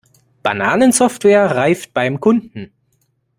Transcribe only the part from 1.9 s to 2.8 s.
beim Kunden.